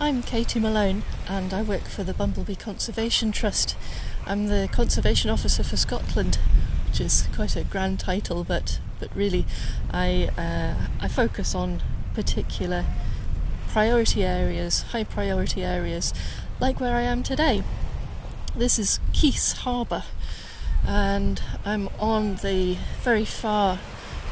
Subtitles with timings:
[0.00, 3.76] I'm Katie Malone and I work for the Bumblebee Conservation Trust.
[4.26, 6.38] I'm the Conservation Officer for Scotland,
[6.86, 9.44] which is quite a grand title, but, but really
[9.90, 11.82] I, uh, I focus on
[12.14, 12.84] particular
[13.70, 16.14] priority areas, high priority areas,
[16.60, 17.64] like where I am today.
[18.54, 20.04] This is Keiss Harbour,
[20.86, 23.80] and I'm on the very far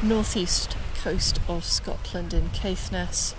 [0.01, 3.35] northeast coast of Scotland in Caithness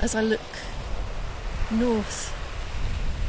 [0.00, 0.40] as I look
[1.70, 2.34] north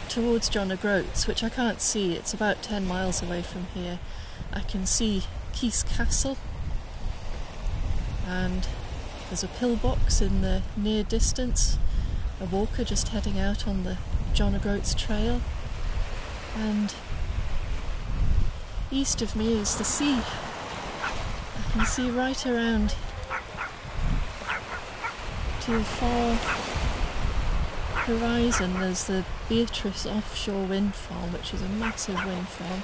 [0.10, 4.00] towards John O'Groats, which I can't see, it's about 10 miles away from here,
[4.54, 6.38] I can see Keiss Castle.
[8.28, 8.68] And
[9.30, 11.78] there's a pillbox in the near distance,
[12.40, 13.98] a walker just heading out on the
[14.34, 15.42] John O'Groats trail,
[16.58, 16.94] and
[18.92, 20.22] east of me is the sea.
[21.04, 22.96] I can see right around
[25.62, 26.34] to the far
[28.05, 32.81] horizon there's the Beatrice offshore wind farm, which is a massive wind farm.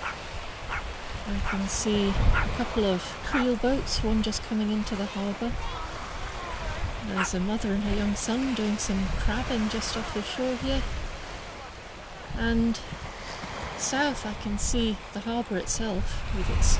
[1.27, 5.51] I can see a couple of creel boats, one just coming into the harbour.
[7.07, 10.83] There's a mother and her young son doing some crabbing just off the shore here.
[12.37, 12.79] And
[13.77, 16.77] south I can see the harbour itself with its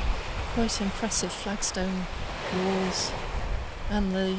[0.53, 2.05] quite impressive flagstone
[2.53, 3.11] walls
[3.89, 4.37] and the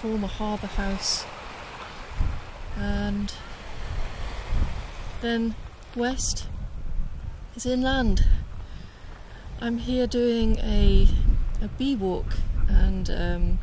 [0.00, 1.24] former harbour house.
[2.76, 3.32] And
[5.22, 5.54] then
[5.94, 6.46] west
[7.54, 8.26] is inland.
[9.60, 11.08] I'm here doing a,
[11.62, 12.34] a bee walk,
[12.68, 13.58] and um,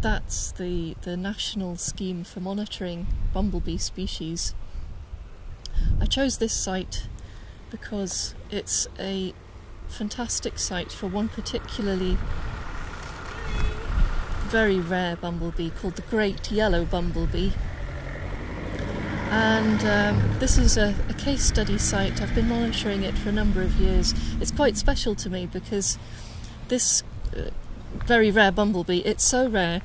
[0.00, 4.54] that's the, the national scheme for monitoring bumblebee species.
[6.00, 7.06] I chose this site
[7.70, 9.32] because it's a
[9.86, 12.18] fantastic site for one particularly
[14.52, 17.52] very rare bumblebee called the great yellow bumblebee.
[19.30, 22.20] And um, this is a, a, case study site.
[22.20, 24.12] I've been monitoring it for a number of years.
[24.42, 25.96] It's quite special to me because
[26.68, 27.02] this
[27.34, 27.48] uh,
[28.04, 29.80] very rare bumblebee, it's so rare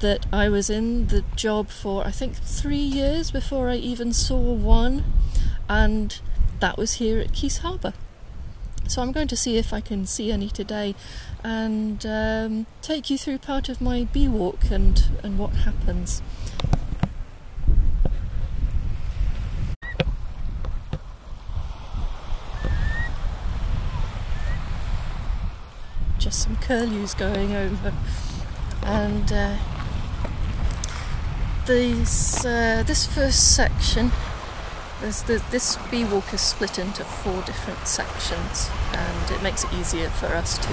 [0.00, 4.52] that I was in the job for I think three years before I even saw
[4.52, 5.02] one,
[5.66, 6.20] and
[6.60, 7.94] that was here at Keiss Harbour.
[8.86, 10.94] So I'm going to see if I can see any today
[11.44, 16.22] and um, take you through part of my bee walk and, and what happens.
[26.18, 27.92] Just some curlews going over
[28.82, 29.58] and uh,
[31.66, 34.10] this, uh, this first section
[35.12, 40.08] the, this bee walk is split into four different sections and it makes it easier
[40.08, 40.68] for us to,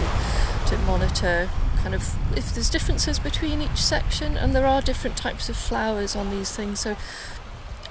[0.72, 5.50] to monitor kind of if there's differences between each section and there are different types
[5.50, 6.96] of flowers on these things so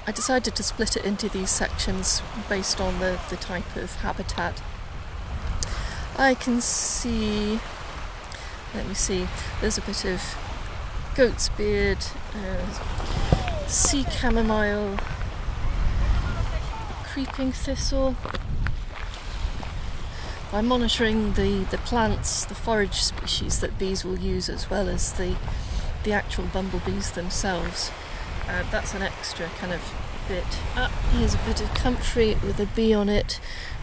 [0.06, 4.62] I decided to split it into these sections based on the, the type of habitat.
[6.18, 7.60] I can see,
[8.74, 9.28] let me see,
[9.60, 10.20] there's a bit of
[11.14, 11.98] goat's beard,
[12.34, 14.98] uh, sea chamomile,
[17.04, 18.16] creeping thistle.
[20.52, 25.12] By monitoring the, the plants, the forage species that bees will use as well as
[25.12, 25.36] the,
[26.04, 27.90] the actual bumblebees themselves,
[28.48, 29.94] uh, that's an extra kind of
[30.26, 30.44] bit.
[30.74, 33.40] Ah, here's a bit of comfrey with a bee on it,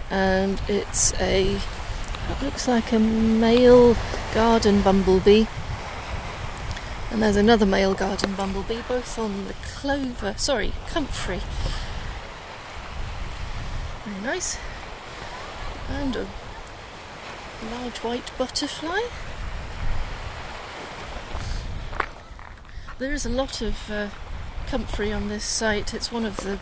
[0.10, 3.96] and it's a it looks like a male
[4.34, 5.46] garden bumblebee.
[7.12, 11.40] And there's another male garden bumblebee, both on the clover, sorry, comfrey
[14.08, 14.58] very nice.
[15.90, 16.28] And a
[17.66, 19.02] large white butterfly.
[23.00, 24.10] There is a lot of uh,
[24.68, 25.94] comfrey on this site.
[25.94, 26.60] It's one of the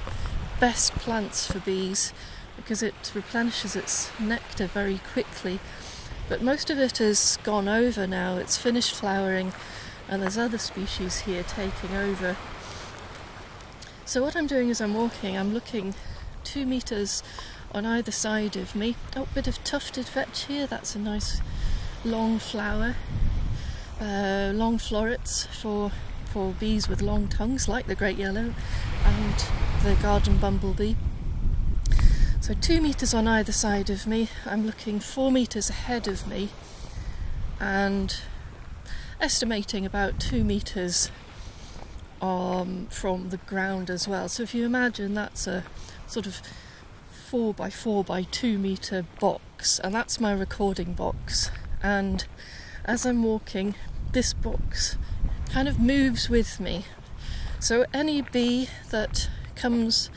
[0.60, 2.14] best plants for bees
[2.56, 5.60] because it replenishes its nectar very quickly.
[6.28, 9.54] But most of it has gone over now, it's finished flowering,
[10.10, 12.36] and there's other species here taking over.
[14.06, 15.94] So, what I'm doing as I'm walking, I'm looking
[16.44, 17.22] two metres
[17.76, 18.96] on either side of me.
[19.18, 21.42] Oh, bit of tufted vetch here, that's a nice
[22.06, 22.96] long flower.
[24.00, 25.92] Uh, long florets for,
[26.26, 28.54] for bees with long tongues, like the great yellow
[29.04, 29.46] and
[29.84, 30.96] the garden bumblebee.
[32.40, 34.30] So, two metres on either side of me.
[34.46, 36.50] I'm looking four metres ahead of me
[37.60, 38.22] and
[39.20, 41.12] estimating about two metres
[42.22, 44.30] um, from the ground as well.
[44.30, 45.66] So, if you imagine that's a
[46.08, 46.42] sort of
[47.26, 51.50] four by four by two meter box, and that's my recording box.
[51.82, 52.24] And
[52.86, 53.74] as I'm walking,
[54.12, 54.96] this box
[55.50, 56.86] kind of moves with me.
[57.60, 60.12] So any bee that comes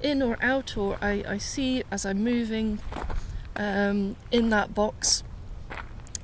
[0.00, 2.78] in or out, or I, I see as I'm moving
[3.54, 5.22] um, in that box,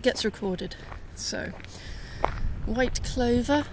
[0.00, 0.74] gets recorded.
[1.14, 1.52] So,
[2.64, 3.66] white clover.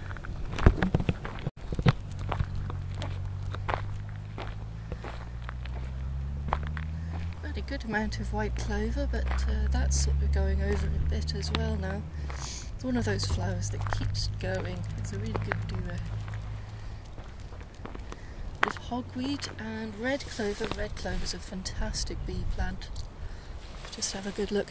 [7.56, 11.34] Very good amount of white clover, but uh, that's sort of going over a bit
[11.34, 12.02] as well now.
[12.28, 14.78] It's one of those flowers that keeps going.
[14.98, 15.96] It's a really good doer.
[18.62, 20.66] With hogweed and red clover.
[20.76, 22.90] Red clover is a fantastic bee plant.
[23.90, 24.70] Just have a good look.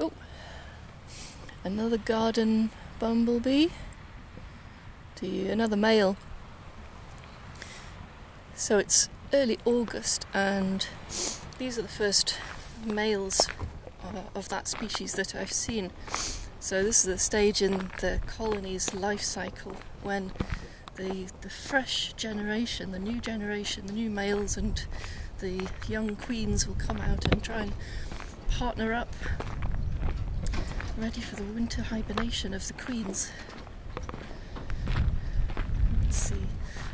[0.00, 0.10] Oh,
[1.62, 3.68] another garden bumblebee.
[5.14, 6.16] To you, another male.
[8.56, 10.88] So it's early August, and
[11.60, 12.38] these are the first
[12.86, 13.46] males
[14.02, 15.90] of, of that species that I've seen.
[16.58, 20.32] So this is the stage in the colony's life cycle when
[20.96, 24.82] the the fresh generation, the new generation, the new males and
[25.40, 27.72] the young queens will come out and try and
[28.48, 29.14] partner up,
[30.96, 33.30] ready for the winter hibernation of the queens.
[36.02, 36.34] Let's see,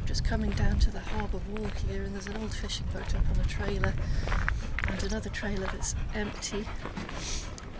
[0.00, 3.14] I'm just coming down to the harbour wall here, and there's an old fishing boat
[3.14, 3.94] up on a trailer,
[4.88, 6.66] and another trailer that's empty.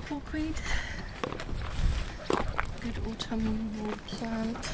[0.08, 0.54] Hawkweed
[2.86, 4.72] good autumnal plant.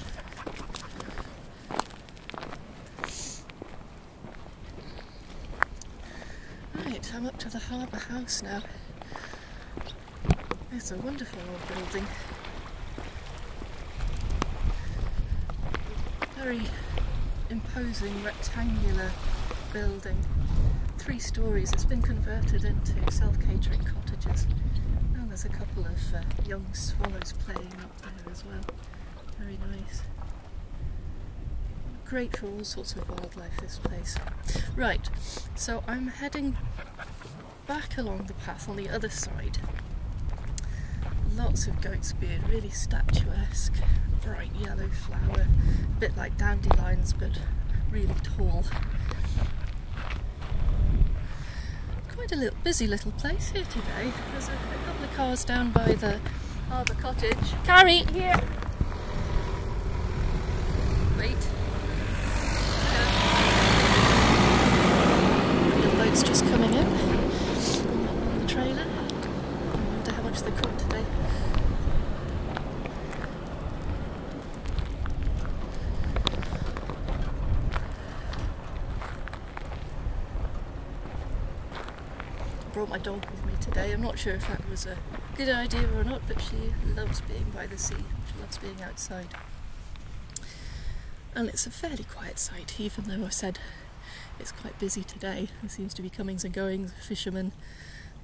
[6.75, 8.63] Right, I'm up to the Harbour House now.
[10.73, 12.07] It's a wonderful old building.
[16.37, 16.63] Very
[17.49, 19.11] imposing rectangular
[19.73, 20.19] building.
[21.05, 21.73] Three stories.
[21.73, 24.47] It's been converted into self-catering cottages
[25.15, 28.61] And there's a couple of uh, young swallows playing up there as well.
[29.37, 30.03] Very nice.
[32.05, 34.15] Great for all sorts of wildlife, this place.
[34.77, 35.11] Right,
[35.57, 36.57] so I'm heading
[37.67, 39.59] back along the path on the other side.
[41.35, 43.75] Lots of goat's beard, really statuesque,
[44.23, 45.49] bright yellow flower,
[45.85, 47.41] a bit like dandelions but
[47.91, 48.65] really tall.
[52.23, 54.13] Quite a little busy little place here today.
[54.31, 56.21] There's a, a couple of cars down by the
[56.69, 57.37] harbour cottage.
[57.65, 58.37] Carrie, here.
[61.19, 61.37] Wait.
[65.83, 68.87] The boat's just coming in on the trailer.
[68.87, 71.05] I wonder how much they caught today.
[82.73, 83.92] brought my dog with me today.
[83.92, 84.99] I'm not sure if that was a
[85.37, 87.95] good idea or not, but she loves being by the sea.
[88.27, 89.29] She loves being outside.
[91.35, 93.59] And it's a fairly quiet sight, even though I said
[94.39, 95.49] it's quite busy today.
[95.63, 97.53] There seems to be comings and goings, fishermen,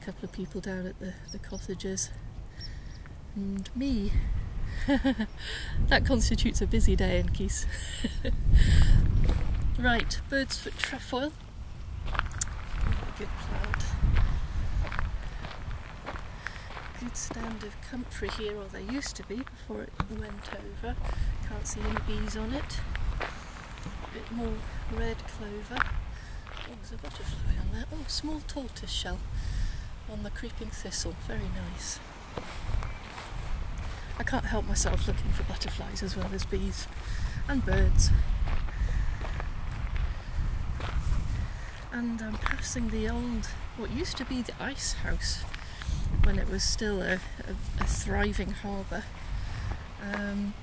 [0.01, 2.11] a couple of people down at the, the cottages,
[3.35, 4.13] and me.
[4.87, 7.67] that constitutes a busy day in Keiss.
[9.79, 11.33] right, bird's foot trefoil.
[13.17, 13.29] Good
[17.01, 20.97] good stand of comfrey here, or there used to be before it went over.
[21.49, 22.81] Can't see any bees on it.
[23.21, 24.55] A bit more
[24.97, 25.81] red clover.
[25.81, 27.85] Oh, there's a butterfly on there.
[27.93, 29.19] Oh, small tortoise shell
[30.11, 31.15] on the creeping thistle.
[31.27, 32.01] Very nice.
[34.19, 36.89] I can't help myself looking for butterflies as well as bees
[37.49, 38.11] and birds.
[41.93, 45.45] And I'm passing the old, what used to be the ice house
[46.23, 49.05] when it was still a, a, a thriving harbour.
[50.03, 50.55] Um,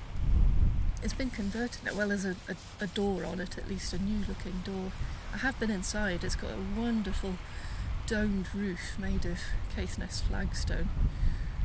[1.02, 1.94] it's been converted now.
[1.94, 2.36] Well, there's a,
[2.80, 4.92] a, door on it, at least a new looking door.
[5.32, 6.24] I have been inside.
[6.24, 7.34] It's got a wonderful
[8.06, 9.38] domed roof made of
[9.74, 10.88] Caithness flagstone.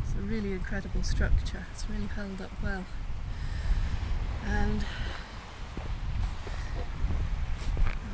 [0.04, 1.66] It's a really incredible structure.
[1.72, 2.86] It's really held up well.
[4.46, 4.84] And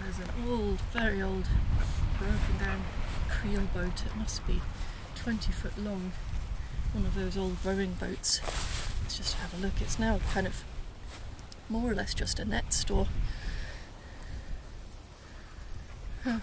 [0.03, 1.47] there's an old, very old,
[2.19, 2.83] broken down
[3.29, 4.05] creel boat.
[4.05, 4.61] It must be
[5.27, 6.13] 20 foot long,
[6.93, 8.39] one of those old rowing boats.
[9.01, 9.73] Let's just have a look.
[9.81, 10.63] It's now kind of
[11.67, 13.07] more or less just a net store.
[16.23, 16.39] Huh.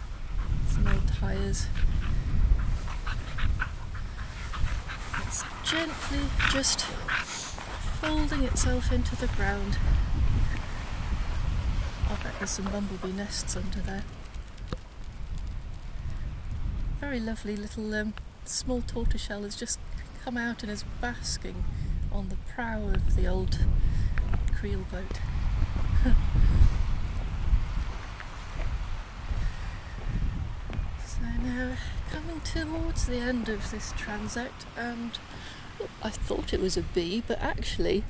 [0.69, 1.67] Some old tyres.
[5.23, 6.19] It's gently
[6.51, 6.83] just
[8.03, 9.79] folding itself into the ground.
[12.11, 14.05] I bet there's some bumblebee nests under there.
[17.01, 18.13] Very lovely little um,
[18.45, 19.79] small tortoiseshell has just
[20.25, 21.65] come out and is basking
[22.13, 23.59] on the prow of the old
[24.55, 25.19] creel boat.
[31.05, 31.77] so now
[32.11, 35.19] coming towards the end of this transect and
[35.81, 38.05] oh, I thought it was a bee but actually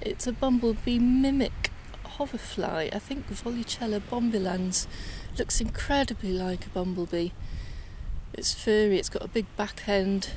[0.00, 1.70] it's a bumblebee mimic
[2.04, 2.90] hoverfly.
[2.92, 4.86] I think Volucella bombylans
[5.38, 7.30] looks incredibly like a bumblebee.
[8.36, 10.30] It's furry, it's got a big back end,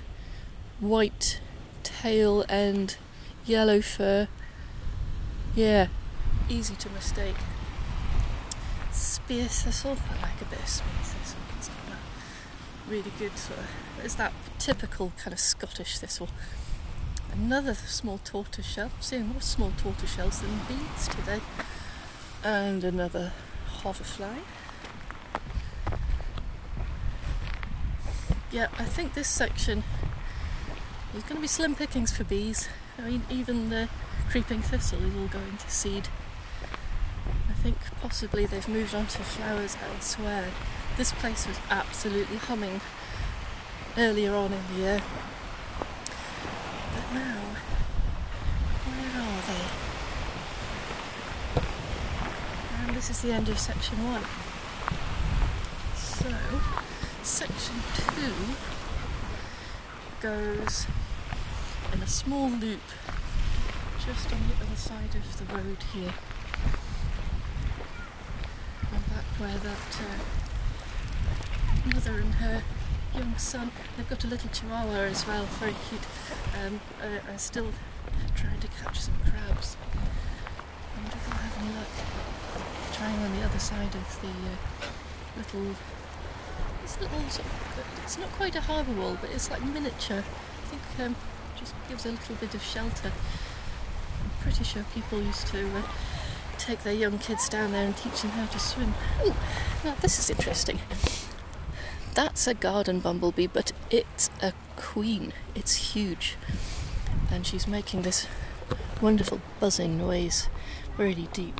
[0.79, 1.41] white
[1.81, 2.97] tail end,
[3.43, 4.27] yellow fur.
[5.55, 5.87] Yeah,
[6.47, 7.35] easy to mistake.
[8.91, 11.39] Spear thistle, I like a bit of spear thistle.
[11.57, 11.99] It's got that
[12.87, 13.65] really good sort of,
[14.03, 16.29] it's that typical kind of Scottish thistle.
[17.33, 21.41] Another small tortoiseshell, I'm seeing more small tortoiseshells than bees today.
[22.43, 23.33] And another
[23.65, 24.37] hoverfly.
[28.49, 29.83] Yeah, I think this section
[31.13, 32.69] is going to be slim pickings for bees.
[32.97, 33.89] I mean, even the
[34.29, 36.07] creeping thistle is all going to seed.
[37.49, 40.51] I think possibly they've moved on to flowers elsewhere.
[40.95, 42.79] This place was absolutely humming
[43.97, 45.01] earlier on in the year.
[46.93, 47.41] But now,
[48.85, 49.41] where are
[52.81, 52.87] they?
[52.87, 54.23] And this is the end of section one.
[55.95, 56.29] So,
[57.27, 58.33] section two
[60.21, 60.87] goes
[61.91, 62.79] in a small loop
[63.99, 66.13] just on the other side of the road here.
[68.93, 70.19] And back where that uh,
[71.93, 72.63] mother and her
[73.13, 76.05] young son, they've got a little chihuahua as well, very cute,
[76.65, 77.73] um, uh, are still
[78.37, 79.75] trying to catch some crabs.
[80.95, 81.93] I wonder if they'll have any luck
[82.93, 84.87] trying on the other side of the uh,
[85.35, 85.75] little
[86.87, 90.23] it's little sort of, it's not quite a harbour wall, but it's like miniature.
[90.23, 91.15] I think um,
[91.59, 93.11] just gives a little bit of shelter.
[94.23, 95.81] I'm pretty sure people used to uh,
[96.57, 98.93] take their young kids down there and teach them how to swim.
[99.19, 99.35] Oh,
[99.83, 100.79] now this is interesting.
[102.13, 105.33] That's a garden bumblebee, but it's a queen.
[105.55, 106.37] It's huge,
[107.29, 108.27] and she's making this
[109.01, 110.47] wonderful buzzing noise,
[110.97, 111.59] really deep.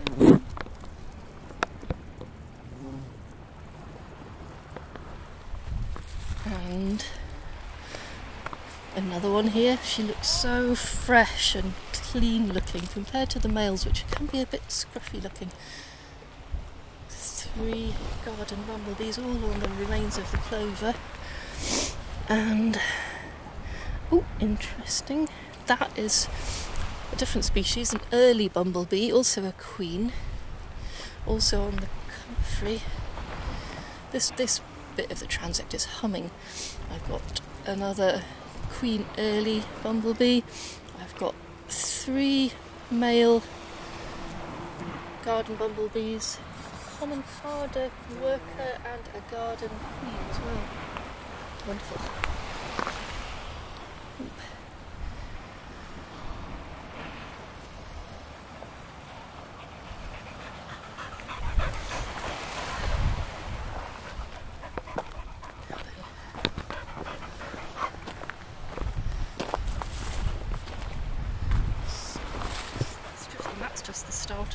[6.78, 7.06] and
[8.96, 9.80] another one here.
[9.84, 14.46] She looks so fresh and clean looking compared to the males, which can be a
[14.46, 15.50] bit scruffy looking.
[17.10, 20.94] Three garden bumblebees, all on the remains of the clover.
[22.30, 22.80] And
[24.12, 25.28] oh, interesting.
[25.66, 26.28] That is
[27.12, 30.14] a different species, an early bumblebee, also a queen,
[31.26, 32.82] also on the comfrey.
[34.12, 34.62] This this
[34.96, 36.30] bit of the transect is humming.
[36.92, 38.22] I've got another
[38.70, 40.44] Queen Early bumblebee.
[41.02, 41.34] I've got
[41.68, 42.52] three
[42.92, 43.42] male
[45.24, 46.38] garden bumblebees,
[47.00, 50.64] common carder worker, and a garden queen as well.
[51.68, 52.37] Wonderful.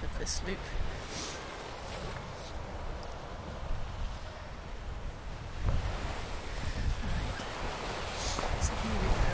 [0.03, 0.59] Loop.
[8.83, 9.33] Here we go.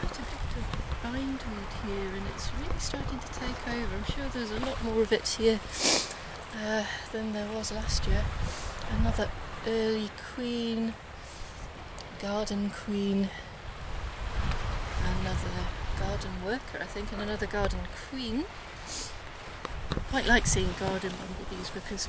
[0.00, 0.66] There's quite a bit of
[1.02, 3.96] bindweed here and it's really starting to take over.
[3.96, 5.60] I'm sure there's a lot more of it here
[6.64, 8.24] uh, than there was last year.
[8.98, 9.30] Another
[9.66, 10.94] early queen
[12.20, 13.28] garden queen,
[15.20, 15.66] another
[15.98, 18.44] garden worker, I think, and another garden queen.
[19.90, 22.08] I quite like seeing garden bumblebees because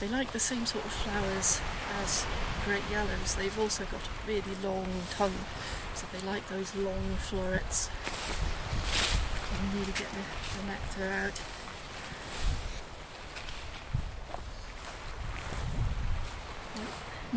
[0.00, 1.60] they like the same sort of flowers
[2.02, 2.24] as
[2.64, 3.34] great yellows.
[3.34, 5.44] They've also got a really long tongue,
[5.94, 7.90] so they like those long florets.
[9.52, 10.24] You can really get the,
[10.58, 11.57] the nectar out.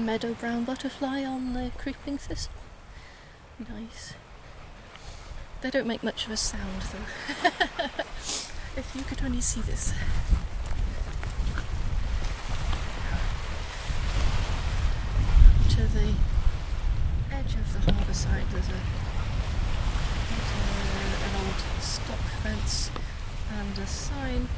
[0.05, 2.51] Meadow brown butterfly on the creeping thistle.
[3.59, 4.15] Nice.
[5.61, 7.47] They don't make much of a sound though.
[8.77, 9.93] if you could only see this.
[15.69, 16.15] To the
[17.31, 18.77] edge of the harbour side there's a, a
[21.27, 22.89] an old stock fence
[23.59, 24.49] and a sign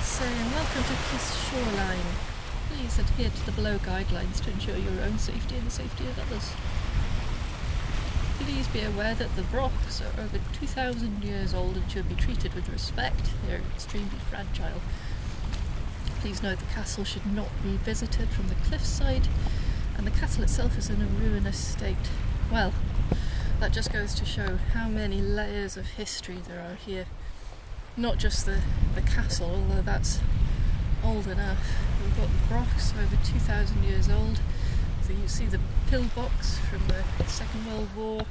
[0.00, 2.31] saying welcome to Keiss Shoreline
[2.72, 6.18] please adhere to the below guidelines to ensure your own safety and the safety of
[6.18, 6.52] others.
[8.38, 12.54] Please be aware that the rocks are over 2,000 years old and should be treated
[12.54, 13.30] with respect.
[13.46, 14.80] They are extremely fragile.
[16.20, 19.28] Please note the castle should not be visited from the cliffside,
[19.96, 22.10] and the castle itself is in a ruinous state.
[22.50, 22.72] Well,
[23.60, 27.04] that just goes to show how many layers of history there are here.
[27.96, 28.60] Not just the,
[28.94, 30.20] the castle, although that's
[31.04, 31.58] old enough.
[32.02, 34.40] We've got the rocks over 2,000 years old.
[35.02, 38.22] So you see the pillbox from the Second World War,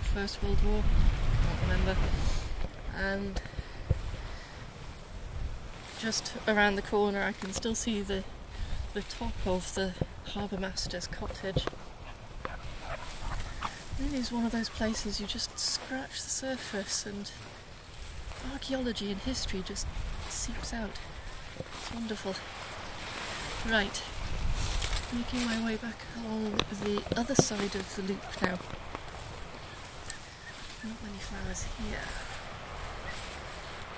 [0.00, 1.96] First World War, can't remember.
[2.96, 3.40] And
[5.98, 8.24] just around the corner I can still see the
[8.92, 9.94] the top of the
[10.32, 11.64] harbour master's cottage.
[13.98, 17.30] Really is one of those places you just scratch the surface and
[18.52, 19.86] archaeology and history just
[20.28, 20.90] seeps out.
[21.58, 22.34] It's wonderful.
[23.70, 24.02] Right,
[25.12, 28.58] making my way back along the other side of the loop now.
[30.84, 31.98] Not many flowers here.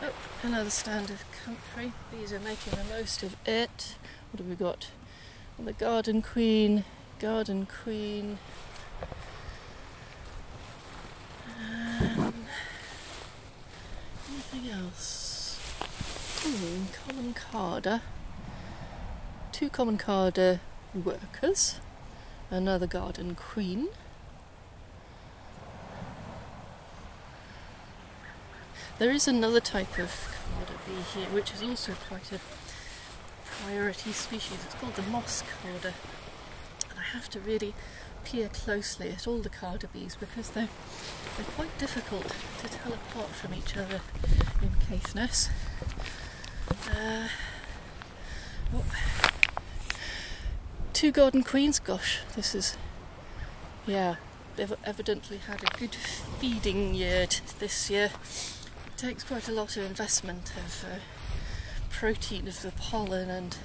[0.02, 1.92] Oh, another stand of comfrey.
[2.12, 3.96] These are making the most of it.
[4.30, 4.88] What have we got?
[5.58, 6.84] the Garden Queen,
[7.20, 8.38] Garden Queen.
[11.58, 12.34] Um,
[14.28, 15.23] anything else?
[16.44, 18.02] Common carder.
[19.50, 20.60] Two common carder
[20.94, 21.80] workers.
[22.50, 23.88] Another Garden Queen.
[28.98, 32.40] There is another type of carder bee here, which is also quite a
[33.46, 34.58] priority species.
[34.66, 35.94] It's called the moss carder.
[36.90, 37.72] And I have to really
[38.22, 40.68] peer closely at all the carder bees because they're,
[41.38, 44.02] they're quite difficult to tell apart from each other
[44.60, 45.48] in Caithness.
[46.70, 47.28] Uh,
[48.74, 48.84] oh.
[50.92, 52.76] Two garden queens, gosh, this is,
[53.86, 54.16] yeah,
[54.56, 57.26] they've evidently had a good feeding year
[57.58, 58.10] this year
[58.86, 60.98] It takes quite a lot of investment of uh,
[61.90, 63.56] protein of the pollen and,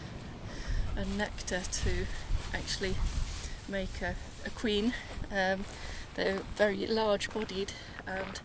[0.95, 2.05] and nectar to
[2.53, 2.95] actually
[3.67, 4.93] make a, a queen.
[5.31, 5.65] Um,
[6.15, 7.73] they're very large bodied
[8.07, 8.41] and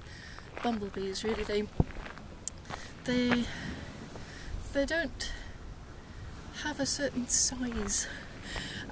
[0.62, 1.64] bumblebees really they
[3.04, 3.44] they
[4.74, 5.30] they don't
[6.64, 8.08] have a certain size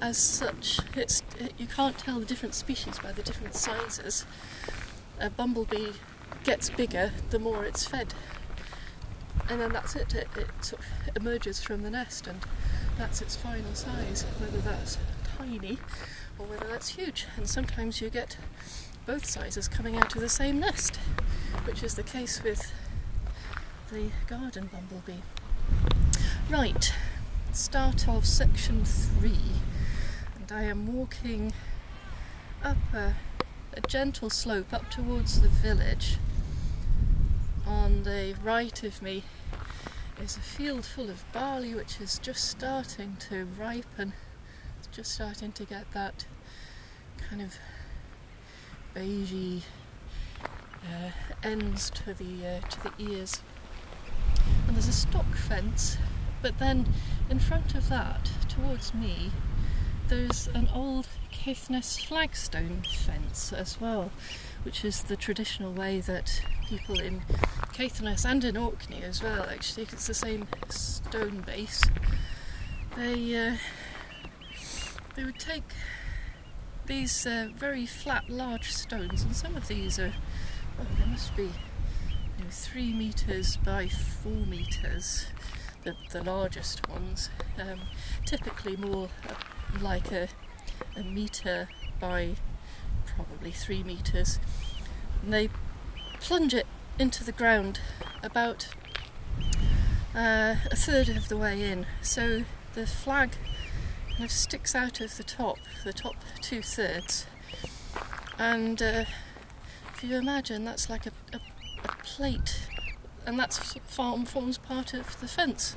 [0.01, 0.79] as such.
[0.95, 1.25] It's
[1.59, 4.25] you can't tell the different species by the different sizes.
[5.21, 5.90] A bumblebee
[6.45, 8.14] gets bigger the more it's fed.
[9.49, 12.38] And then that's it, it, it sort of emerges from the nest and
[12.97, 14.99] that's its final size, whether that's
[15.37, 15.79] tiny
[16.38, 17.27] or whether that's huge.
[17.37, 18.37] And sometimes you get
[19.05, 20.97] both sizes coming out of the same nest,
[21.64, 22.73] which is the case with
[23.90, 25.23] the garden bumblebee.
[26.50, 26.92] Right,
[27.52, 29.38] start of section three,
[30.37, 31.52] and I am walking
[32.62, 33.14] up a
[33.74, 36.18] a gentle slope up towards the village.
[37.66, 39.24] On the right of me
[40.22, 44.12] is a field full of barley which is just starting to ripen.
[44.78, 46.26] It's just starting to get that
[47.31, 47.57] kind of
[48.94, 49.62] beigey
[50.85, 51.11] uh,
[51.42, 53.40] ends to the uh, to the ears.
[54.66, 55.96] And there's a stock fence,
[56.42, 56.92] but then
[57.31, 59.31] in front of that, towards me,
[60.09, 64.11] there's an old Caithness flagstone fence as well,
[64.64, 67.22] which is the traditional way that people in
[67.72, 71.83] Caithness and in Orkney as well, actually, it's the same stone base.
[72.96, 73.57] They uh,
[75.14, 75.64] they would take
[76.87, 80.12] these uh, very flat, large stones, and some of these are
[80.78, 81.48] oh, they must be you
[82.44, 85.26] know, three meters by four meters.
[85.85, 87.29] The, the largest ones,
[87.61, 87.81] um,
[88.25, 89.35] typically more uh,
[89.81, 90.29] like a
[90.97, 91.68] a metre
[92.01, 92.37] by
[93.07, 94.38] probably three metres.
[95.23, 95.49] And they
[96.21, 96.66] plunge it
[96.99, 97.81] into the ground
[98.23, 98.68] about
[100.14, 101.87] uh, a third of the way in.
[102.01, 103.33] So the flag
[104.11, 107.27] kind of sticks out of the top, the top two thirds.
[108.38, 109.05] And uh,
[109.95, 111.40] if you imagine, that's like a, a,
[111.85, 112.68] a plate,
[113.26, 113.52] and that
[113.87, 115.76] farm forms part of the fence.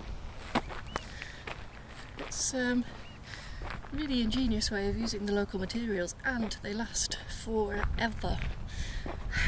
[2.17, 2.85] It's um,
[3.91, 8.37] really ingenious way of using the local materials and they last forever.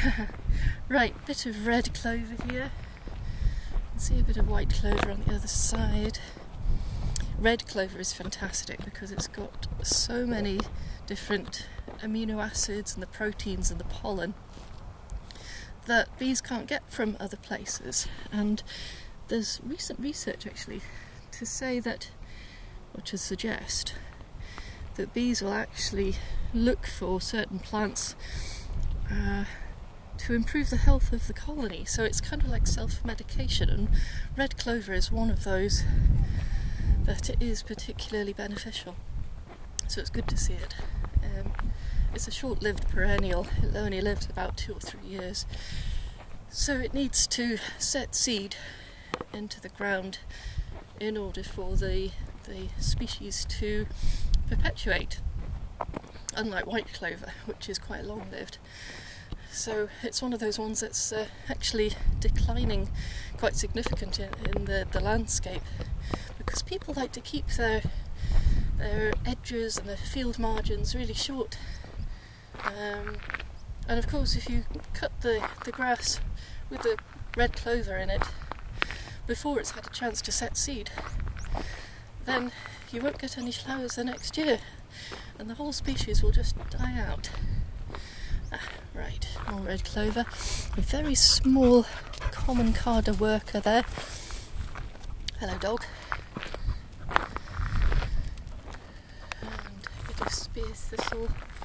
[0.88, 2.70] right, bit of red clover here.
[3.96, 6.18] see a bit of white clover on the other side.
[7.38, 10.60] Red clover is fantastic because it's got so many
[11.06, 11.66] different
[12.02, 14.34] amino acids and the proteins and the pollen
[15.88, 18.06] that bees can't get from other places.
[18.30, 18.62] And
[19.28, 20.80] there's recent research actually
[21.32, 22.10] to say that
[22.94, 23.94] or to suggest
[24.94, 26.16] that bees will actually
[26.54, 28.14] look for certain plants
[29.10, 29.44] uh,
[30.18, 31.84] to improve the health of the colony.
[31.84, 33.88] So it's kind of like self medication, and
[34.36, 35.84] red clover is one of those
[37.04, 38.96] that it is particularly beneficial.
[39.86, 40.74] So it's good to see it.
[41.22, 41.52] Um,
[42.14, 45.46] it's a short lived perennial, it only lives about two or three years.
[46.50, 48.56] So it needs to set seed
[49.32, 50.18] into the ground
[51.00, 52.10] in order for the,
[52.44, 53.86] the species to
[54.48, 55.20] perpetuate,
[56.34, 58.58] unlike white clover, which is quite long lived.
[59.50, 62.90] So it's one of those ones that's uh, actually declining
[63.36, 65.62] quite significant in, in the, the landscape
[66.38, 67.82] because people like to keep their
[68.78, 71.58] their edges and their field margins really short.
[72.64, 73.16] Um,
[73.88, 76.20] and of course, if you cut the, the grass
[76.70, 76.96] with the
[77.36, 78.22] red clover in it
[79.26, 80.90] before it's had a chance to set seed,
[82.24, 82.52] then
[82.90, 84.58] you won't get any flowers the next year
[85.38, 87.30] and the whole species will just die out.
[88.52, 88.60] Ah,
[88.94, 90.24] right, more red clover.
[90.76, 91.86] A very small
[92.32, 93.84] common carder worker there.
[95.38, 95.84] Hello, dog.
[97.08, 97.30] And
[99.42, 101.57] a bit of spear thistle, a bit of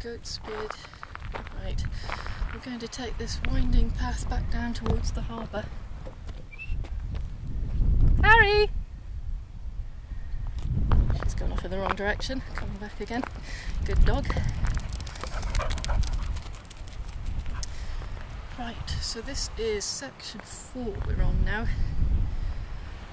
[0.00, 0.70] goat's beard.
[1.62, 1.84] Right,
[2.54, 5.66] we're going to take this winding path back down towards the harbour.
[8.22, 8.70] Harry!
[11.22, 13.22] She's gone off in the wrong direction, coming back again.
[13.84, 14.26] Good dog.
[18.58, 21.66] Right, so this is section four we're on now,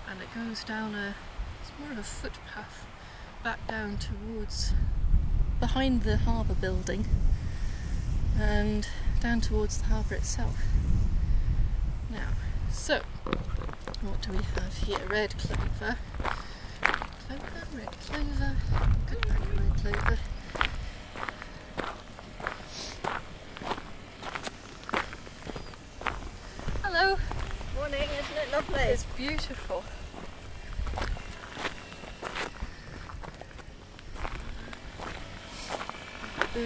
[0.09, 1.15] and it goes down a,
[1.61, 2.87] it's more of a footpath
[3.43, 4.73] back down towards
[5.59, 7.07] behind the harbour building
[8.39, 8.87] and
[9.19, 10.57] down towards the harbour itself.
[12.09, 12.29] Now,
[12.71, 13.01] so
[14.01, 14.99] what do we have here?
[15.09, 15.97] Red clover,
[16.81, 18.55] clover, red clover,
[19.09, 20.19] good back red clover.
[26.83, 27.17] Hello.
[27.75, 28.81] Morning, isn't it lovely?
[28.81, 29.83] It's beautiful.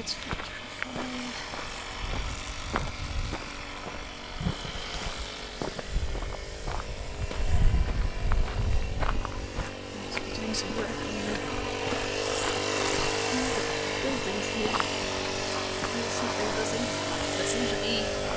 [0.02, 0.08] The
[14.02, 14.74] buildings here.
[16.10, 16.86] Something buzzing.
[17.38, 18.31] Listen to me.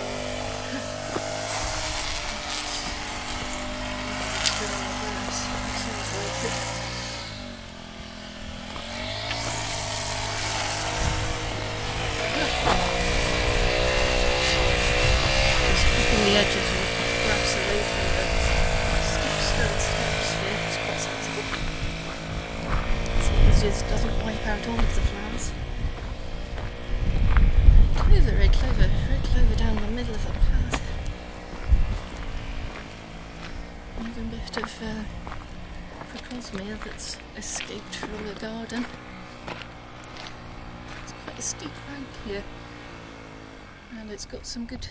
[44.15, 44.87] It's got some good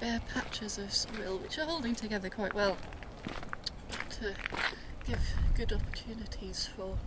[0.00, 2.76] bare patches of soil which are holding together quite well
[4.18, 4.34] to
[5.06, 5.20] give
[5.54, 6.98] good opportunities for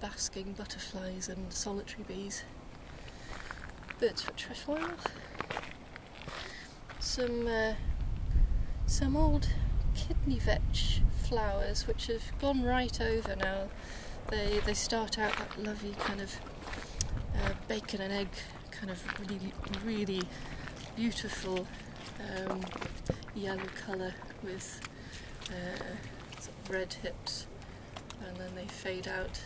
[0.00, 2.42] basking butterflies and solitary bees.
[4.00, 4.90] Bird's foot trefoil.
[6.98, 7.74] Some uh,
[8.86, 9.48] some old
[9.94, 13.68] kidney vetch flowers which have gone right over now.
[14.32, 16.34] They they start out that lovely kind of
[17.36, 18.30] uh, bacon and egg
[18.78, 19.52] kind of really
[19.84, 20.22] really
[20.96, 21.66] beautiful
[22.46, 22.60] um,
[23.34, 24.80] yellow colour with
[25.50, 27.46] uh, sort of red hips
[28.26, 29.40] and then they fade out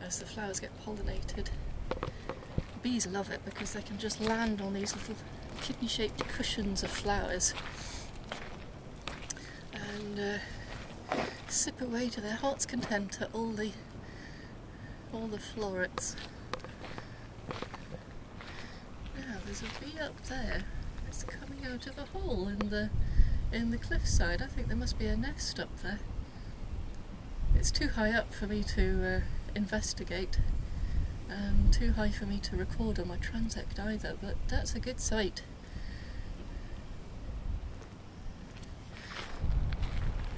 [0.00, 1.48] as the flowers get pollinated.
[2.82, 5.16] Bees love it because they can just land on these little
[5.60, 7.54] kidney shaped cushions of flowers
[9.72, 13.72] and uh, sip away to their heart's content at all the
[15.12, 16.14] all the florets.
[19.16, 20.64] Now there's a bee up there.
[21.06, 22.90] It's coming out of a hole in the
[23.50, 24.42] in the cliffside.
[24.42, 26.00] I think there must be a nest up there.
[27.54, 29.20] It's too high up for me to uh,
[29.54, 30.38] investigate,
[31.28, 34.16] and too high for me to record on my transect either.
[34.20, 35.42] But that's a good sight.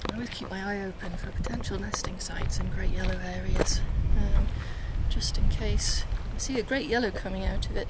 [0.09, 3.81] I always keep my eye open for potential nesting sites in great yellow areas,
[4.17, 4.47] um,
[5.09, 6.05] just in case.
[6.35, 7.87] I see a great yellow coming out of it.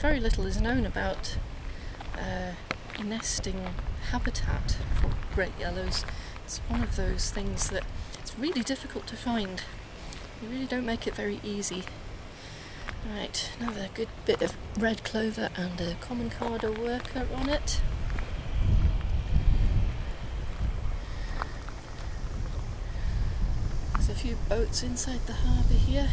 [0.00, 1.36] Very little is known about
[2.14, 2.52] uh,
[3.04, 3.66] nesting
[4.10, 6.06] habitat for great yellows.
[6.42, 7.84] It's one of those things that
[8.18, 9.62] it's really difficult to find.
[10.42, 11.84] You really don't make it very easy.
[13.14, 17.82] Right, another good bit of red clover and a common carder worker on it.
[23.92, 26.08] There's a few boats inside the harbour here.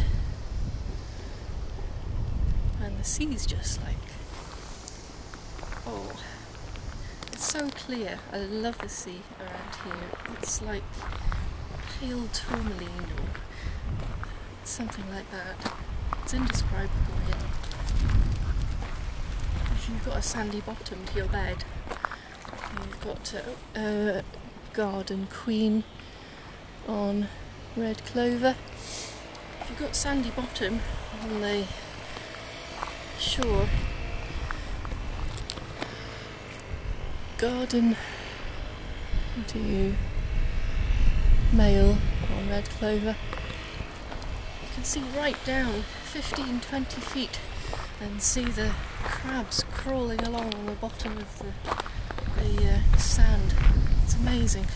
[3.07, 3.95] Sea's just like,
[5.87, 6.11] oh,
[7.31, 8.19] it's so clear.
[8.33, 10.09] I love the sea around here.
[10.33, 10.83] It's like
[11.99, 13.29] pale tourmaline or
[14.65, 15.73] something like that.
[16.21, 17.47] It's indescribable here.
[19.71, 21.63] If you've got a sandy bottom to your bed,
[22.73, 24.23] you've got a, a
[24.73, 25.85] garden queen
[26.87, 27.29] on
[27.77, 28.55] red clover.
[29.61, 30.81] If you've got sandy bottom
[31.23, 31.65] on the
[33.27, 33.67] shore,
[37.37, 37.97] garden.
[39.47, 39.95] Do you
[41.51, 41.97] male
[42.37, 43.17] on red clover?
[44.61, 47.39] You can see right down 15 20 feet
[47.99, 48.71] and see the
[49.03, 51.51] crabs crawling along on the bottom of the,
[52.41, 53.53] the uh, sand.
[54.05, 54.67] It's amazing.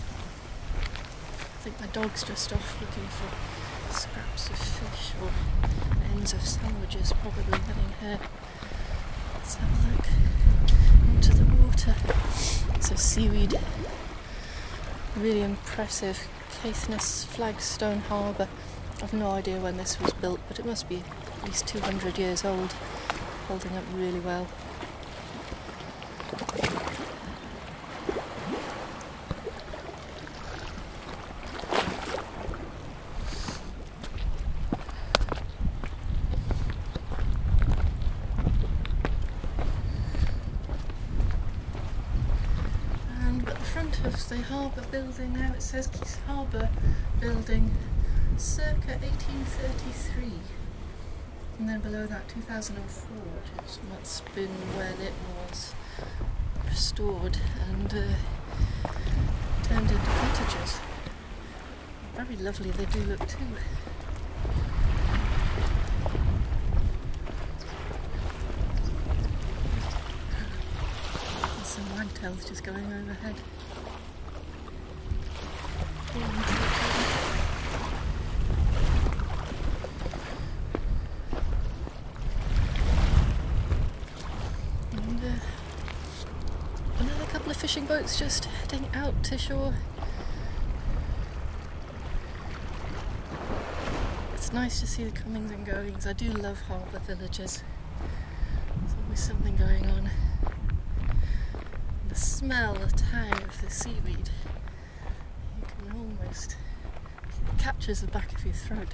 [0.81, 7.13] I think my dog's just off looking for scraps of fish or ends of sandwiches
[7.21, 8.19] probably having her
[9.35, 10.07] let's have a look
[11.15, 11.95] into the water.
[12.79, 13.59] So seaweed.
[15.17, 16.27] Really impressive
[16.61, 18.47] Caithness flagstone harbour.
[19.01, 20.97] I've no idea when this was built, but it must be
[21.41, 22.71] at least 200 years old,
[23.47, 24.47] holding up really well.
[43.19, 46.69] And at the front of the harbour building now it says Keiss Harbour
[47.21, 47.71] Building
[48.37, 50.31] circa 1833.
[51.59, 55.13] And then below that 2004, which must have been when it
[55.47, 55.73] was
[56.67, 57.37] restored
[57.69, 58.89] and uh,
[59.63, 60.79] turned into cottages.
[62.15, 63.37] Very lovely they do look too.
[71.63, 73.35] Some wagtails just going overhead.
[76.13, 76.21] And
[85.23, 85.27] uh,
[86.99, 89.73] another couple of fishing boats just heading out to shore.
[94.33, 96.05] It's nice to see the comings and goings.
[96.05, 97.63] I do love harbour villages.
[98.79, 100.09] There's always something going on.
[102.09, 104.29] The smell, the tang of the seaweed.
[105.57, 106.57] You can almost
[107.53, 108.93] it catches the back of your throat.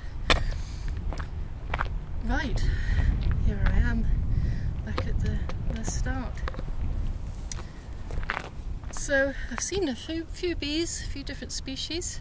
[2.26, 2.62] Right,
[3.46, 4.06] here I am,
[4.86, 5.38] back at the,
[5.74, 6.34] the start.
[9.08, 12.20] So I've seen a few, few bees, a few different species.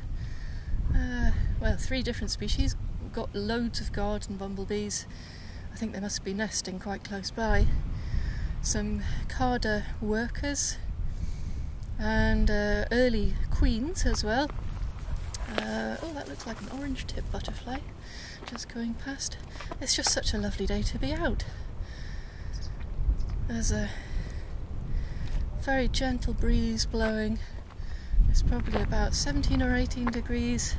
[0.95, 2.77] Uh, well, three different species.
[3.03, 5.05] We've got loads of garden bumblebees.
[5.73, 7.67] I think they must be nesting quite close by.
[8.63, 10.79] Some carder workers
[11.99, 14.49] and uh, early queens as well.
[15.59, 17.79] Uh, oh, that looks like an orange tip butterfly
[18.49, 19.39] just going past.
[19.81, 21.47] It's just such a lovely day to be out.
[23.49, 23.91] There's a
[25.67, 27.41] very gentle breeze blowing.
[28.31, 30.77] It's probably about 17 or 18 degrees.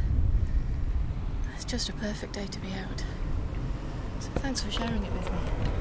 [1.55, 3.03] It's just a perfect day to be out.
[4.21, 5.76] So thanks for sharing it with me.